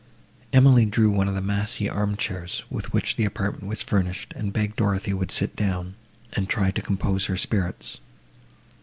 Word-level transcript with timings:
Emily 0.51 0.87
drew 0.87 1.11
one 1.11 1.27
of 1.27 1.35
the 1.35 1.43
massy 1.43 1.87
arm 1.87 2.17
chairs, 2.17 2.63
with 2.71 2.91
which 2.91 3.17
the 3.17 3.23
apartment 3.25 3.67
was 3.67 3.83
furnished, 3.83 4.33
and 4.35 4.51
begged 4.51 4.77
Dorothée 4.77 5.13
would 5.13 5.29
sit 5.29 5.55
down, 5.55 5.93
and 6.33 6.49
try 6.49 6.71
to 6.71 6.81
compose 6.81 7.25
her 7.27 7.37
spirits. 7.37 7.99